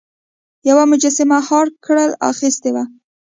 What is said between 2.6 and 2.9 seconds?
وه.